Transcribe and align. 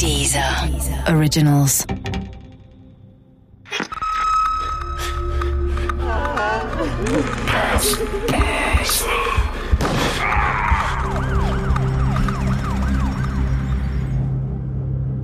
Dieser 0.00 0.66
Originals. 1.08 1.86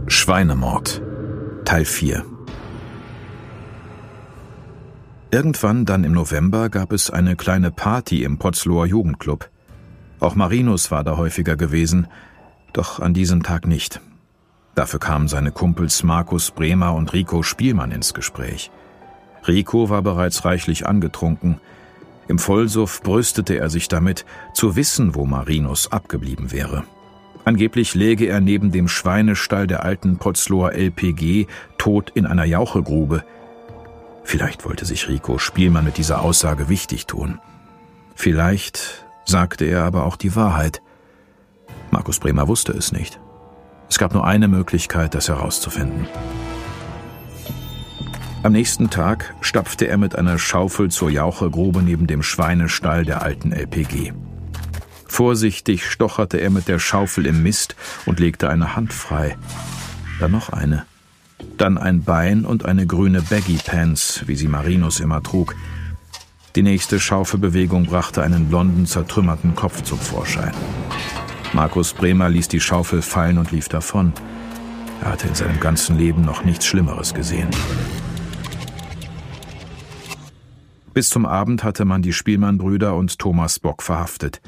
Schweinemord 0.08 1.00
Teil 1.64 1.86
4 1.86 2.26
Irgendwann 5.30 5.86
dann 5.86 6.04
im 6.04 6.12
November 6.12 6.68
gab 6.68 6.92
es 6.92 7.08
eine 7.08 7.36
kleine 7.36 7.70
Party 7.70 8.24
im 8.24 8.38
Potzloher 8.38 8.84
Jugendclub. 8.84 9.48
Auch 10.20 10.34
Marinus 10.34 10.90
war 10.90 11.02
da 11.02 11.16
häufiger 11.16 11.56
gewesen, 11.56 12.08
doch 12.74 13.00
an 13.00 13.14
diesem 13.14 13.42
Tag 13.42 13.66
nicht. 13.66 14.02
Dafür 14.76 15.00
kamen 15.00 15.26
seine 15.26 15.52
Kumpels 15.52 16.02
Markus 16.02 16.50
Bremer 16.50 16.94
und 16.94 17.14
Rico 17.14 17.42
Spielmann 17.42 17.92
ins 17.92 18.12
Gespräch. 18.12 18.70
Rico 19.48 19.88
war 19.88 20.02
bereits 20.02 20.44
reichlich 20.44 20.86
angetrunken. 20.86 21.60
Im 22.28 22.38
Vollsuff 22.38 23.02
brüstete 23.02 23.58
er 23.58 23.70
sich 23.70 23.88
damit, 23.88 24.26
zu 24.52 24.76
wissen, 24.76 25.14
wo 25.14 25.24
Marinus 25.24 25.90
abgeblieben 25.90 26.52
wäre. 26.52 26.84
Angeblich 27.46 27.94
läge 27.94 28.26
er 28.26 28.40
neben 28.40 28.70
dem 28.70 28.86
Schweinestall 28.86 29.66
der 29.66 29.82
alten 29.82 30.18
Potzloher 30.18 30.74
LPG 30.74 31.46
tot 31.78 32.10
in 32.14 32.26
einer 32.26 32.44
Jauchegrube. 32.44 33.24
Vielleicht 34.24 34.66
wollte 34.66 34.84
sich 34.84 35.08
Rico 35.08 35.38
Spielmann 35.38 35.86
mit 35.86 35.96
dieser 35.96 36.20
Aussage 36.20 36.68
wichtig 36.68 37.06
tun. 37.06 37.38
Vielleicht 38.14 39.06
sagte 39.24 39.64
er 39.64 39.84
aber 39.84 40.04
auch 40.04 40.16
die 40.16 40.36
Wahrheit. 40.36 40.82
Markus 41.90 42.18
Bremer 42.18 42.46
wusste 42.46 42.72
es 42.72 42.92
nicht. 42.92 43.20
Es 43.88 43.98
gab 43.98 44.14
nur 44.14 44.26
eine 44.26 44.48
Möglichkeit, 44.48 45.14
das 45.14 45.28
herauszufinden. 45.28 46.06
Am 48.42 48.52
nächsten 48.52 48.90
Tag 48.90 49.34
stapfte 49.40 49.88
er 49.88 49.96
mit 49.96 50.16
einer 50.16 50.38
Schaufel 50.38 50.90
zur 50.90 51.10
Jauchegrube 51.10 51.82
neben 51.82 52.06
dem 52.06 52.22
Schweinestall 52.22 53.04
der 53.04 53.22
alten 53.22 53.52
LPG. 53.52 54.12
Vorsichtig 55.08 55.90
stocherte 55.90 56.38
er 56.38 56.50
mit 56.50 56.68
der 56.68 56.78
Schaufel 56.78 57.26
im 57.26 57.42
Mist 57.42 57.74
und 58.04 58.20
legte 58.20 58.48
eine 58.48 58.76
Hand 58.76 58.92
frei. 58.92 59.36
Dann 60.20 60.30
noch 60.30 60.50
eine. 60.50 60.84
Dann 61.56 61.78
ein 61.78 62.02
Bein 62.02 62.44
und 62.44 62.64
eine 62.64 62.86
grüne 62.86 63.22
Baggy 63.22 63.58
Pants, 63.64 64.24
wie 64.26 64.36
sie 64.36 64.48
Marinus 64.48 65.00
immer 65.00 65.22
trug. 65.22 65.54
Die 66.54 66.62
nächste 66.62 67.00
Schaufelbewegung 67.00 67.86
brachte 67.86 68.22
einen 68.22 68.48
blonden, 68.48 68.86
zertrümmerten 68.86 69.54
Kopf 69.54 69.82
zum 69.82 69.98
Vorschein. 69.98 70.54
Markus 71.56 71.94
Bremer 71.94 72.28
ließ 72.28 72.48
die 72.48 72.60
Schaufel 72.60 73.00
fallen 73.00 73.38
und 73.38 73.50
lief 73.50 73.70
davon. 73.70 74.12
Er 75.02 75.12
hatte 75.12 75.26
in 75.26 75.34
seinem 75.34 75.58
ganzen 75.58 75.96
Leben 75.96 76.20
noch 76.20 76.44
nichts 76.44 76.66
Schlimmeres 76.66 77.14
gesehen. 77.14 77.48
Bis 80.92 81.08
zum 81.08 81.24
Abend 81.24 81.64
hatte 81.64 81.86
man 81.86 82.02
die 82.02 82.12
Spielmannbrüder 82.12 82.94
und 82.94 83.18
Thomas 83.18 83.58
Bock 83.58 83.82
verhaftet. 83.82 84.42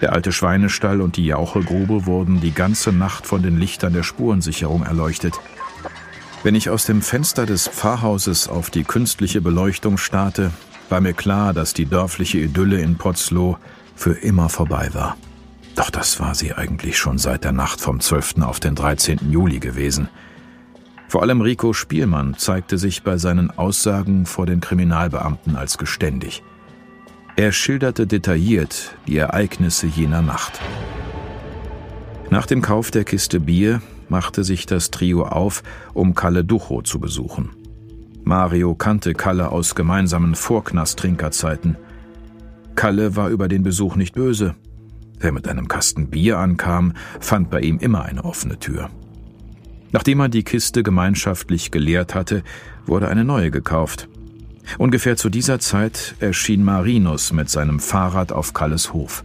Der 0.00 0.14
alte 0.14 0.32
Schweinestall 0.32 1.02
und 1.02 1.18
die 1.18 1.26
Jauchegrube 1.26 2.06
wurden 2.06 2.40
die 2.40 2.52
ganze 2.52 2.90
Nacht 2.90 3.26
von 3.26 3.42
den 3.42 3.58
Lichtern 3.58 3.92
der 3.92 4.02
Spurensicherung 4.02 4.82
erleuchtet. 4.82 5.38
Wenn 6.42 6.54
ich 6.54 6.70
aus 6.70 6.86
dem 6.86 7.02
Fenster 7.02 7.44
des 7.44 7.68
Pfarrhauses 7.68 8.48
auf 8.48 8.70
die 8.70 8.84
künstliche 8.84 9.42
Beleuchtung 9.42 9.98
starrte, 9.98 10.52
war 10.88 11.02
mir 11.02 11.12
klar, 11.12 11.52
dass 11.52 11.74
die 11.74 11.84
dörfliche 11.84 12.38
Idylle 12.38 12.80
in 12.80 12.96
Potzlow 12.96 13.58
für 13.94 14.12
immer 14.12 14.48
vorbei 14.48 14.88
war. 14.94 15.18
Doch 15.76 15.90
das 15.90 16.18
war 16.18 16.34
sie 16.34 16.54
eigentlich 16.54 16.96
schon 16.96 17.18
seit 17.18 17.44
der 17.44 17.52
Nacht 17.52 17.80
vom 17.80 18.00
12. 18.00 18.40
auf 18.40 18.58
den 18.60 18.74
13. 18.74 19.30
Juli 19.30 19.60
gewesen. 19.60 20.08
Vor 21.06 21.22
allem 21.22 21.42
Rico 21.42 21.72
Spielmann 21.72 22.34
zeigte 22.36 22.78
sich 22.78 23.02
bei 23.02 23.18
seinen 23.18 23.50
Aussagen 23.50 24.26
vor 24.26 24.46
den 24.46 24.60
Kriminalbeamten 24.60 25.54
als 25.54 25.78
geständig. 25.78 26.42
Er 27.36 27.52
schilderte 27.52 28.06
detailliert 28.06 28.96
die 29.06 29.18
Ereignisse 29.18 29.86
jener 29.86 30.22
Nacht. 30.22 30.58
Nach 32.30 32.46
dem 32.46 32.62
Kauf 32.62 32.90
der 32.90 33.04
Kiste 33.04 33.38
Bier 33.38 33.82
machte 34.08 34.44
sich 34.44 34.64
das 34.64 34.90
Trio 34.90 35.26
auf, 35.26 35.62
um 35.92 36.14
Kalle 36.14 36.42
Ducho 36.42 36.80
zu 36.80 36.98
besuchen. 36.98 37.50
Mario 38.24 38.74
kannte 38.74 39.12
Kalle 39.12 39.52
aus 39.52 39.74
gemeinsamen 39.74 40.34
Vorknast-Trinkerzeiten. 40.34 41.76
Kalle 42.74 43.14
war 43.14 43.28
über 43.28 43.46
den 43.46 43.62
Besuch 43.62 43.94
nicht 43.94 44.14
böse. 44.14 44.56
Wer 45.18 45.32
mit 45.32 45.48
einem 45.48 45.68
Kasten 45.68 46.08
Bier 46.08 46.38
ankam, 46.38 46.92
fand 47.20 47.50
bei 47.50 47.60
ihm 47.60 47.78
immer 47.78 48.04
eine 48.04 48.24
offene 48.24 48.58
Tür. 48.58 48.90
Nachdem 49.92 50.20
er 50.20 50.28
die 50.28 50.42
Kiste 50.42 50.82
gemeinschaftlich 50.82 51.70
geleert 51.70 52.14
hatte, 52.14 52.42
wurde 52.86 53.08
eine 53.08 53.24
neue 53.24 53.50
gekauft. 53.50 54.08
Ungefähr 54.78 55.16
zu 55.16 55.30
dieser 55.30 55.58
Zeit 55.60 56.16
erschien 56.20 56.64
Marinus 56.64 57.32
mit 57.32 57.48
seinem 57.48 57.80
Fahrrad 57.80 58.32
auf 58.32 58.52
Kalles 58.52 58.92
Hof. 58.92 59.24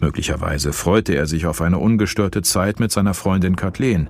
Möglicherweise 0.00 0.72
freute 0.72 1.14
er 1.14 1.26
sich 1.26 1.46
auf 1.46 1.62
eine 1.62 1.78
ungestörte 1.78 2.42
Zeit 2.42 2.78
mit 2.78 2.92
seiner 2.92 3.14
Freundin 3.14 3.56
Kathleen. 3.56 4.08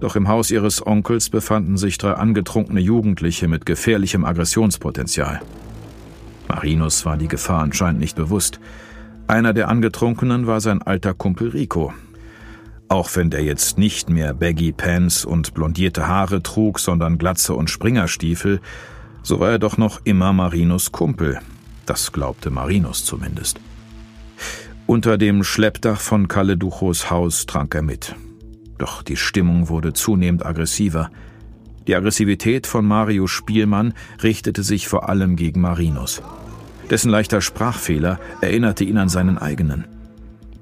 Doch 0.00 0.16
im 0.16 0.28
Haus 0.28 0.50
ihres 0.50 0.84
Onkels 0.86 1.28
befanden 1.28 1.76
sich 1.76 1.98
drei 1.98 2.12
angetrunkene 2.12 2.80
Jugendliche 2.80 3.48
mit 3.48 3.66
gefährlichem 3.66 4.24
Aggressionspotenzial. 4.24 5.40
Marinus 6.48 7.04
war 7.04 7.18
die 7.18 7.28
Gefahr 7.28 7.60
anscheinend 7.60 8.00
nicht 8.00 8.16
bewusst. 8.16 8.58
Einer 9.28 9.52
der 9.52 9.68
Angetrunkenen 9.68 10.46
war 10.46 10.62
sein 10.62 10.80
alter 10.80 11.12
Kumpel 11.12 11.50
Rico. 11.50 11.92
Auch 12.88 13.14
wenn 13.14 13.28
der 13.28 13.44
jetzt 13.44 13.76
nicht 13.76 14.08
mehr 14.08 14.32
Baggy 14.32 14.72
Pants 14.72 15.26
und 15.26 15.52
blondierte 15.52 16.08
Haare 16.08 16.42
trug, 16.42 16.80
sondern 16.80 17.18
Glatze 17.18 17.52
und 17.52 17.68
Springerstiefel, 17.68 18.62
so 19.22 19.38
war 19.38 19.50
er 19.50 19.58
doch 19.58 19.76
noch 19.76 20.00
immer 20.04 20.32
Marinus 20.32 20.92
Kumpel. 20.92 21.40
Das 21.84 22.10
glaubte 22.12 22.48
Marinus 22.48 23.04
zumindest. 23.04 23.60
Unter 24.86 25.18
dem 25.18 25.44
Schleppdach 25.44 26.00
von 26.00 26.28
Kalle 26.28 26.56
Duchos 26.56 27.10
Haus 27.10 27.44
trank 27.44 27.74
er 27.74 27.82
mit. 27.82 28.16
Doch 28.78 29.02
die 29.02 29.16
Stimmung 29.16 29.68
wurde 29.68 29.92
zunehmend 29.92 30.46
aggressiver. 30.46 31.10
Die 31.86 31.94
Aggressivität 31.94 32.66
von 32.66 32.86
Mario 32.86 33.26
Spielmann 33.26 33.92
richtete 34.22 34.62
sich 34.62 34.88
vor 34.88 35.10
allem 35.10 35.36
gegen 35.36 35.60
Marinus. 35.60 36.22
Dessen 36.90 37.10
leichter 37.10 37.40
Sprachfehler 37.40 38.18
erinnerte 38.40 38.84
ihn 38.84 38.98
an 38.98 39.08
seinen 39.08 39.38
eigenen. 39.38 39.84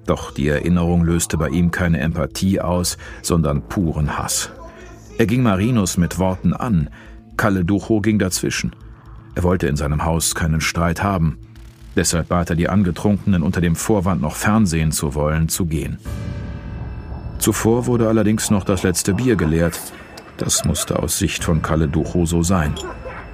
Doch 0.06 0.32
die 0.32 0.48
Erinnerung 0.48 1.04
löste 1.04 1.36
bei 1.36 1.48
ihm 1.48 1.70
keine 1.70 2.00
Empathie 2.00 2.60
aus, 2.60 2.96
sondern 3.22 3.62
puren 3.62 4.18
Hass. 4.18 4.50
Er 5.18 5.26
ging 5.26 5.42
Marinus 5.42 5.96
mit 5.96 6.18
Worten 6.18 6.52
an, 6.52 6.90
Kalle 7.36 7.64
Ducho 7.64 8.00
ging 8.00 8.18
dazwischen. 8.18 8.74
Er 9.34 9.42
wollte 9.42 9.66
in 9.66 9.76
seinem 9.76 10.04
Haus 10.04 10.34
keinen 10.34 10.60
Streit 10.60 11.02
haben. 11.02 11.38
Deshalb 11.94 12.28
bat 12.28 12.50
er 12.50 12.56
die 12.56 12.68
Angetrunkenen 12.68 13.42
unter 13.42 13.60
dem 13.60 13.76
Vorwand, 13.76 14.22
noch 14.22 14.36
Fernsehen 14.36 14.92
zu 14.92 15.14
wollen, 15.14 15.48
zu 15.48 15.66
gehen. 15.66 15.98
Zuvor 17.38 17.86
wurde 17.86 18.08
allerdings 18.08 18.50
noch 18.50 18.64
das 18.64 18.82
letzte 18.82 19.14
Bier 19.14 19.36
geleert. 19.36 19.78
Das 20.38 20.64
musste 20.64 20.98
aus 20.98 21.18
Sicht 21.18 21.44
von 21.44 21.62
Kalle 21.62 21.88
Ducho 21.88 22.24
so 22.24 22.42
sein. 22.42 22.74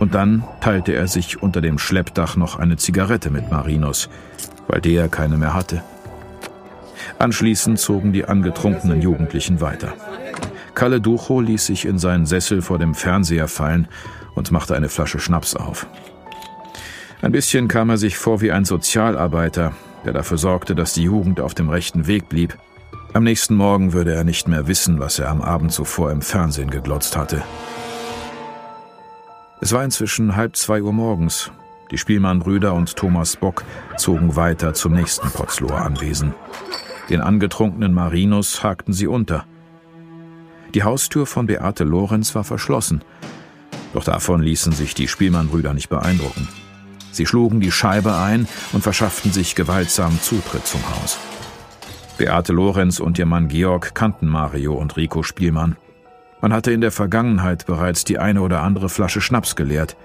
Und 0.02 0.16
dann 0.16 0.42
teilte 0.60 0.94
er 0.94 1.06
sich 1.06 1.44
unter 1.44 1.60
dem 1.60 1.78
Schleppdach 1.78 2.34
noch 2.34 2.58
eine 2.58 2.76
Zigarette 2.76 3.30
mit 3.30 3.52
Marinus, 3.52 4.08
weil 4.66 4.80
der 4.80 5.08
keine 5.08 5.36
mehr 5.36 5.54
hatte. 5.54 5.80
Anschließend 7.20 7.78
zogen 7.78 8.12
die 8.12 8.24
angetrunkenen 8.24 9.00
Jugendlichen 9.00 9.60
weiter. 9.60 9.94
Kalle 10.74 11.00
Ducho 11.00 11.40
ließ 11.40 11.66
sich 11.66 11.84
in 11.84 12.00
seinen 12.00 12.26
Sessel 12.26 12.62
vor 12.62 12.80
dem 12.80 12.96
Fernseher 12.96 13.46
fallen 13.46 13.86
und 14.34 14.50
machte 14.50 14.74
eine 14.74 14.88
Flasche 14.88 15.20
Schnaps 15.20 15.54
auf. 15.54 15.86
Ein 17.20 17.30
bisschen 17.30 17.68
kam 17.68 17.88
er 17.88 17.96
sich 17.96 18.18
vor 18.18 18.40
wie 18.40 18.50
ein 18.50 18.64
Sozialarbeiter, 18.64 19.72
der 20.04 20.12
dafür 20.12 20.36
sorgte, 20.36 20.74
dass 20.74 20.94
die 20.94 21.04
Jugend 21.04 21.38
auf 21.40 21.54
dem 21.54 21.68
rechten 21.68 22.08
Weg 22.08 22.28
blieb. 22.28 22.58
Am 23.12 23.22
nächsten 23.22 23.54
Morgen 23.54 23.92
würde 23.92 24.12
er 24.12 24.24
nicht 24.24 24.48
mehr 24.48 24.66
wissen, 24.66 24.98
was 24.98 25.20
er 25.20 25.28
am 25.28 25.42
Abend 25.42 25.70
zuvor 25.70 26.10
im 26.10 26.22
Fernsehen 26.22 26.72
geglotzt 26.72 27.16
hatte. 27.16 27.44
Es 29.62 29.70
war 29.72 29.84
inzwischen 29.84 30.34
halb 30.34 30.56
zwei 30.56 30.82
Uhr 30.82 30.92
morgens. 30.92 31.52
Die 31.92 31.96
Spielmannbrüder 31.96 32.74
und 32.74 32.96
Thomas 32.96 33.36
Bock 33.36 33.62
zogen 33.96 34.34
weiter 34.34 34.74
zum 34.74 34.92
nächsten 34.92 35.30
Potzloher 35.30 35.82
Anwesen. 35.82 36.34
Den 37.08 37.20
angetrunkenen 37.20 37.94
Marinus 37.94 38.64
hakten 38.64 38.92
sie 38.92 39.06
unter. 39.06 39.44
Die 40.74 40.82
Haustür 40.82 41.26
von 41.26 41.46
Beate 41.46 41.84
Lorenz 41.84 42.34
war 42.34 42.42
verschlossen. 42.42 43.04
Doch 43.92 44.02
davon 44.02 44.42
ließen 44.42 44.72
sich 44.72 44.94
die 44.94 45.06
Spielmannbrüder 45.06 45.74
nicht 45.74 45.90
beeindrucken. 45.90 46.48
Sie 47.12 47.24
schlugen 47.24 47.60
die 47.60 47.70
Scheibe 47.70 48.16
ein 48.16 48.48
und 48.72 48.82
verschafften 48.82 49.30
sich 49.30 49.54
gewaltsam 49.54 50.20
Zutritt 50.20 50.66
zum 50.66 50.80
Haus. 50.90 51.18
Beate 52.18 52.52
Lorenz 52.52 52.98
und 52.98 53.16
ihr 53.16 53.26
Mann 53.26 53.46
Georg 53.46 53.94
kannten 53.94 54.26
Mario 54.26 54.74
und 54.74 54.96
Rico 54.96 55.22
Spielmann. 55.22 55.76
Man 56.42 56.52
hatte 56.52 56.72
in 56.72 56.80
der 56.80 56.90
Vergangenheit 56.90 57.66
bereits 57.66 58.02
die 58.02 58.18
eine 58.18 58.42
oder 58.42 58.62
andere 58.62 58.88
Flasche 58.88 59.20
Schnaps 59.20 59.54
geleert. 59.54 59.96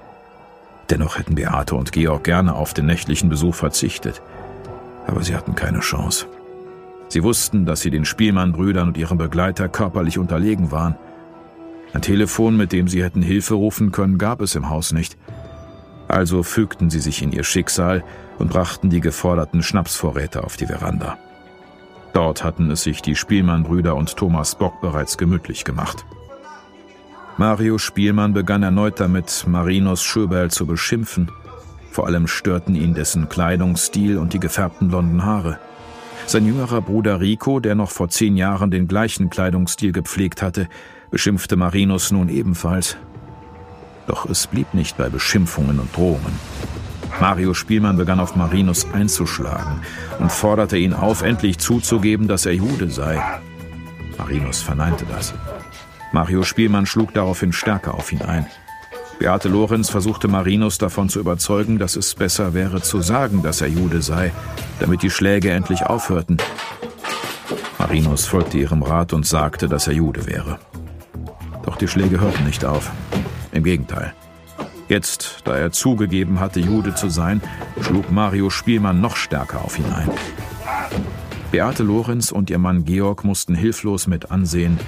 Dennoch 0.91 1.17
hätten 1.17 1.33
Beate 1.33 1.73
und 1.73 1.91
Georg 1.91 2.23
gerne 2.23 2.53
auf 2.55 2.75
den 2.75 2.85
nächtlichen 2.85 3.27
Besuch 3.27 3.55
verzichtet. 3.55 4.21
Aber 5.07 5.23
sie 5.23 5.35
hatten 5.35 5.55
keine 5.55 5.79
Chance. 5.79 6.27
Sie 7.09 7.23
wussten, 7.23 7.65
dass 7.65 7.81
sie 7.81 7.89
den 7.89 8.05
Spielmann-Brüdern 8.05 8.89
und 8.89 8.97
ihrem 8.97 9.17
Begleiter 9.17 9.67
körperlich 9.67 10.19
unterlegen 10.19 10.71
waren. 10.71 10.95
Ein 11.93 12.03
Telefon, 12.03 12.55
mit 12.55 12.71
dem 12.71 12.87
sie 12.87 13.03
hätten 13.03 13.23
Hilfe 13.23 13.55
rufen 13.55 13.91
können, 13.91 14.19
gab 14.19 14.39
es 14.41 14.53
im 14.53 14.69
Haus 14.69 14.93
nicht. 14.93 15.17
Also 16.07 16.43
fügten 16.43 16.91
sie 16.91 16.99
sich 16.99 17.23
in 17.23 17.31
ihr 17.31 17.43
Schicksal 17.43 18.03
und 18.37 18.51
brachten 18.51 18.91
die 18.91 19.01
geforderten 19.01 19.63
Schnapsvorräte 19.63 20.43
auf 20.43 20.55
die 20.55 20.67
Veranda. 20.67 21.17
Dort 22.13 22.43
hatten 22.43 22.69
es 22.69 22.83
sich 22.83 23.01
die 23.01 23.15
Spielmann-Brüder 23.15 23.95
und 23.95 24.15
Thomas 24.15 24.55
Bock 24.55 24.81
bereits 24.81 25.17
gemütlich 25.17 25.65
gemacht. 25.65 26.05
Mario 27.39 27.77
Spielmann 27.77 28.33
begann 28.33 28.63
erneut 28.63 28.99
damit, 28.99 29.45
Marinos 29.47 30.01
Schöberl 30.01 30.49
zu 30.49 30.65
beschimpfen. 30.65 31.31
Vor 31.91 32.07
allem 32.07 32.25
störten 32.25 32.73
ihn 32.73 32.95
dessen 32.95 33.29
Kleidungsstil 33.29 34.17
und 34.17 34.33
die 34.33 34.39
gefärbten 34.39 34.87
blonden 34.87 35.23
Haare. 35.23 35.59
Sein 36.25 36.47
jüngerer 36.47 36.81
Bruder 36.81 37.21
Rico, 37.21 37.59
der 37.59 37.75
noch 37.75 37.91
vor 37.91 38.09
zehn 38.09 38.37
Jahren 38.37 38.71
den 38.71 38.87
gleichen 38.87 39.29
Kleidungsstil 39.29 39.91
gepflegt 39.91 40.41
hatte, 40.41 40.67
beschimpfte 41.11 41.57
Marinus 41.57 42.11
nun 42.11 42.27
ebenfalls. 42.29 42.97
Doch 44.07 44.27
es 44.27 44.47
blieb 44.47 44.73
nicht 44.73 44.97
bei 44.97 45.09
Beschimpfungen 45.09 45.79
und 45.79 45.95
Drohungen. 45.95 46.33
Mario 47.21 47.53
Spielmann 47.53 47.97
begann 47.97 48.19
auf 48.19 48.35
Marinus 48.35 48.87
einzuschlagen 48.93 49.81
und 50.17 50.31
forderte 50.31 50.77
ihn 50.77 50.93
auf, 50.93 51.21
endlich 51.21 51.59
zuzugeben, 51.59 52.27
dass 52.27 52.47
er 52.47 52.53
Jude 52.53 52.89
sei. 52.89 53.21
Marinus 54.17 54.63
verneinte 54.63 55.05
das. 55.05 55.35
Mario 56.11 56.43
Spielmann 56.43 56.85
schlug 56.85 57.13
daraufhin 57.13 57.53
stärker 57.53 57.93
auf 57.93 58.11
ihn 58.11 58.21
ein. 58.21 58.45
Beate 59.19 59.49
Lorenz 59.49 59.89
versuchte 59.89 60.27
Marinus 60.27 60.77
davon 60.77 61.09
zu 61.09 61.19
überzeugen, 61.19 61.79
dass 61.79 61.95
es 61.95 62.13
besser 62.13 62.53
wäre 62.53 62.81
zu 62.81 63.01
sagen, 63.01 63.41
dass 63.41 63.61
er 63.61 63.67
Jude 63.67 64.01
sei, 64.01 64.31
damit 64.79 65.01
die 65.01 65.09
Schläge 65.09 65.51
endlich 65.51 65.85
aufhörten. 65.85 66.37
Marinus 67.79 68.25
folgte 68.25 68.57
ihrem 68.57 68.83
Rat 68.83 69.13
und 69.13 69.25
sagte, 69.25 69.67
dass 69.67 69.87
er 69.87 69.93
Jude 69.93 70.27
wäre. 70.27 70.59
Doch 71.63 71.77
die 71.77 71.87
Schläge 71.87 72.19
hörten 72.19 72.45
nicht 72.45 72.63
auf. 72.63 72.91
Im 73.51 73.63
Gegenteil. 73.63 74.13
Jetzt, 74.87 75.41
da 75.43 75.57
er 75.57 75.71
zugegeben 75.71 76.39
hatte, 76.39 76.59
Jude 76.59 76.95
zu 76.95 77.09
sein, 77.09 77.41
schlug 77.81 78.11
Mario 78.11 78.49
Spielmann 78.49 79.01
noch 79.01 79.15
stärker 79.15 79.65
auf 79.65 79.77
ihn 79.77 79.91
ein. 79.93 80.09
Beate 81.51 81.83
Lorenz 81.83 82.31
und 82.31 82.49
ihr 82.49 82.57
Mann 82.57 82.85
Georg 82.85 83.23
mussten 83.23 83.55
hilflos 83.55 84.07
mit 84.07 84.31
ansehen, 84.31 84.79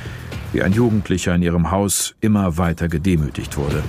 wie 0.51 0.63
ein 0.63 0.73
Jugendlicher 0.73 1.35
in 1.35 1.41
ihrem 1.41 1.71
Haus 1.71 2.15
immer 2.21 2.57
weiter 2.57 2.87
gedemütigt 2.87 3.57
wurde. 3.57 3.83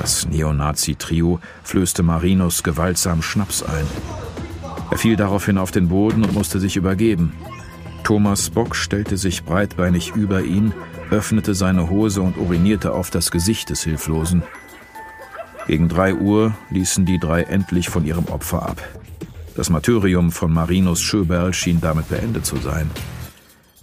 Das 0.00 0.26
Neonazi-Trio 0.28 1.40
flößte 1.62 2.02
Marinus 2.02 2.62
gewaltsam 2.62 3.22
Schnaps 3.22 3.62
ein. 3.62 3.86
Er 4.90 4.98
fiel 4.98 5.16
daraufhin 5.16 5.58
auf 5.58 5.70
den 5.70 5.88
Boden 5.88 6.24
und 6.24 6.34
musste 6.34 6.58
sich 6.58 6.76
übergeben. 6.76 7.34
Thomas 8.02 8.50
Bock 8.50 8.74
stellte 8.74 9.16
sich 9.16 9.44
breitbeinig 9.44 10.14
über 10.16 10.42
ihn, 10.42 10.72
öffnete 11.10 11.54
seine 11.54 11.90
Hose 11.90 12.22
und 12.22 12.36
urinierte 12.38 12.92
auf 12.92 13.10
das 13.10 13.30
Gesicht 13.30 13.70
des 13.70 13.84
Hilflosen. 13.84 14.42
Gegen 15.66 15.88
drei 15.88 16.14
Uhr 16.14 16.54
ließen 16.70 17.04
die 17.04 17.18
drei 17.18 17.42
endlich 17.42 17.88
von 17.88 18.04
ihrem 18.04 18.24
Opfer 18.26 18.62
ab. 18.62 18.82
Das 19.54 19.70
Martyrium 19.70 20.32
von 20.32 20.52
Marinus 20.52 21.00
Schöberl 21.00 21.52
schien 21.52 21.80
damit 21.80 22.08
beendet 22.08 22.46
zu 22.46 22.56
sein. 22.56 22.90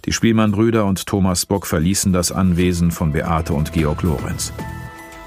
Die 0.08 0.14
Spielmann-Brüder 0.14 0.86
und 0.86 1.04
Thomas 1.04 1.44
Bock 1.44 1.66
verließen 1.66 2.14
das 2.14 2.32
Anwesen 2.32 2.92
von 2.92 3.12
Beate 3.12 3.52
und 3.52 3.74
Georg 3.74 4.02
Lorenz. 4.02 4.54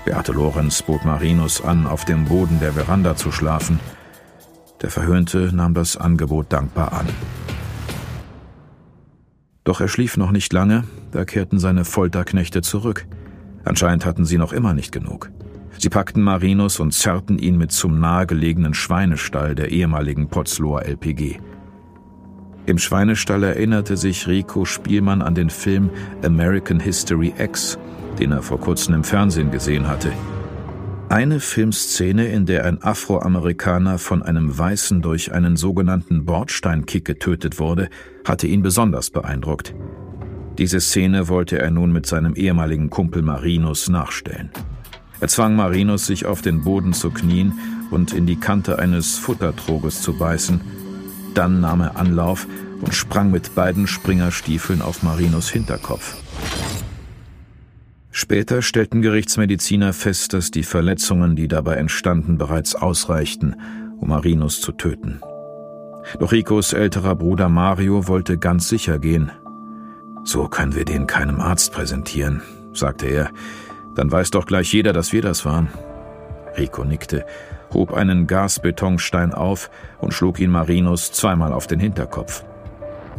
Beate 0.05 0.31
Lorenz 0.31 0.81
bot 0.81 1.05
Marinus 1.05 1.63
an, 1.63 1.85
auf 1.85 2.03
dem 2.03 2.25
Boden 2.25 2.59
der 2.59 2.73
Veranda 2.73 3.15
zu 3.15 3.31
schlafen. 3.31 3.79
Der 4.81 4.89
Verhöhnte 4.89 5.55
nahm 5.55 5.75
das 5.75 5.97
Angebot 5.97 6.47
dankbar 6.49 6.93
an. 6.93 7.05
Doch 9.65 9.81
er 9.81 9.87
schlief 9.87 10.17
noch 10.17 10.31
nicht 10.31 10.51
lange, 10.51 10.85
da 11.11 11.25
kehrten 11.25 11.59
seine 11.59 11.85
Folterknechte 11.85 12.63
zurück. 12.63 13.05
Anscheinend 13.63 14.03
hatten 14.03 14.25
sie 14.25 14.39
noch 14.39 14.51
immer 14.51 14.73
nicht 14.73 14.91
genug. 14.91 15.29
Sie 15.77 15.89
packten 15.89 16.23
Marinus 16.23 16.79
und 16.79 16.91
zerrten 16.91 17.37
ihn 17.37 17.59
mit 17.59 17.71
zum 17.71 17.99
nahegelegenen 17.99 18.73
Schweinestall 18.73 19.53
der 19.53 19.69
ehemaligen 19.69 20.27
Potzloher 20.29 20.87
LPG. 20.87 21.39
Im 22.65 22.77
Schweinestall 22.77 23.43
erinnerte 23.43 23.97
sich 23.97 24.27
Rico 24.27 24.65
Spielmann 24.65 25.21
an 25.21 25.33
den 25.33 25.49
Film 25.49 25.89
American 26.23 26.79
History 26.79 27.33
X, 27.37 27.79
den 28.19 28.31
er 28.31 28.43
vor 28.43 28.59
kurzem 28.59 28.93
im 28.95 29.03
Fernsehen 29.03 29.51
gesehen 29.51 29.87
hatte. 29.87 30.11
Eine 31.09 31.39
Filmszene, 31.39 32.27
in 32.27 32.45
der 32.45 32.65
ein 32.65 32.81
Afroamerikaner 32.81 33.97
von 33.97 34.21
einem 34.21 34.57
Weißen 34.57 35.01
durch 35.01 35.33
einen 35.33 35.57
sogenannten 35.57 36.23
Bordsteinkick 36.23 37.03
getötet 37.03 37.59
wurde, 37.59 37.89
hatte 38.25 38.47
ihn 38.47 38.61
besonders 38.61 39.09
beeindruckt. 39.09 39.73
Diese 40.57 40.79
Szene 40.79 41.27
wollte 41.27 41.59
er 41.59 41.71
nun 41.71 41.91
mit 41.91 42.05
seinem 42.05 42.35
ehemaligen 42.35 42.89
Kumpel 42.89 43.23
Marinus 43.23 43.89
nachstellen. 43.89 44.51
Er 45.19 45.27
zwang 45.27 45.55
Marinus, 45.55 46.05
sich 46.05 46.25
auf 46.25 46.41
den 46.41 46.63
Boden 46.63 46.93
zu 46.93 47.09
knien 47.09 47.53
und 47.89 48.13
in 48.13 48.25
die 48.25 48.37
Kante 48.37 48.79
eines 48.79 49.17
Futtertroges 49.17 50.01
zu 50.01 50.13
beißen, 50.17 50.61
dann 51.33 51.61
nahm 51.61 51.81
er 51.81 51.97
Anlauf 51.97 52.47
und 52.81 52.93
sprang 52.93 53.31
mit 53.31 53.55
beiden 53.55 53.87
Springerstiefeln 53.87 54.81
auf 54.81 55.03
Marinus 55.03 55.49
Hinterkopf. 55.49 56.15
Später 58.11 58.61
stellten 58.61 59.01
Gerichtsmediziner 59.01 59.93
fest, 59.93 60.33
dass 60.33 60.51
die 60.51 60.63
Verletzungen, 60.63 61.35
die 61.35 61.47
dabei 61.47 61.75
entstanden, 61.75 62.37
bereits 62.37 62.75
ausreichten, 62.75 63.55
um 63.99 64.09
Marinus 64.09 64.59
zu 64.59 64.73
töten. 64.73 65.21
Doch 66.19 66.31
Ricos 66.31 66.73
älterer 66.73 67.15
Bruder 67.15 67.47
Mario 67.47 68.07
wollte 68.07 68.37
ganz 68.37 68.67
sicher 68.67 68.99
gehen. 68.99 69.31
So 70.23 70.47
können 70.47 70.75
wir 70.75 70.85
den 70.85 71.07
keinem 71.07 71.39
Arzt 71.39 71.71
präsentieren, 71.71 72.41
sagte 72.73 73.07
er. 73.07 73.31
Dann 73.95 74.11
weiß 74.11 74.31
doch 74.31 74.45
gleich 74.45 74.73
jeder, 74.73 74.93
dass 74.93 75.13
wir 75.13 75.21
das 75.21 75.45
waren. 75.45 75.69
Rico 76.57 76.83
nickte 76.83 77.25
hob 77.73 77.93
einen 77.93 78.27
Gasbetonstein 78.27 79.33
auf 79.33 79.69
und 79.99 80.13
schlug 80.13 80.39
ihn 80.39 80.51
Marinus 80.51 81.11
zweimal 81.11 81.53
auf 81.53 81.67
den 81.67 81.79
Hinterkopf. 81.79 82.43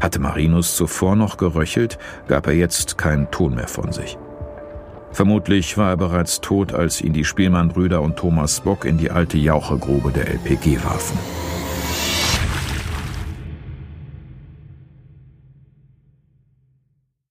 Hatte 0.01 0.19
Marinus 0.19 0.77
zuvor 0.77 1.17
noch 1.17 1.37
geröchelt, 1.37 1.99
gab 2.29 2.47
er 2.47 2.55
jetzt 2.55 2.99
keinen 2.99 3.31
Ton 3.31 3.55
mehr 3.55 3.69
von 3.69 3.93
sich. 3.93 4.19
Vermutlich 5.13 5.77
war 5.77 5.91
er 5.91 5.97
bereits 5.97 6.41
tot, 6.41 6.73
als 6.73 7.03
ihn 7.03 7.13
die 7.13 7.25
Spielmannbrüder 7.25 8.01
und 8.01 8.17
Thomas 8.17 8.61
Bock 8.61 8.85
in 8.85 8.97
die 8.97 9.11
alte 9.11 9.37
Jauchegrube 9.37 10.11
der 10.11 10.29
LPG 10.29 10.83
warfen. 10.83 11.19